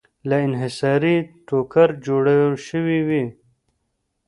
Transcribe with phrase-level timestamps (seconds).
[0.29, 1.15] له انحصاري
[1.47, 3.23] ټوکر جوړې شوې وې.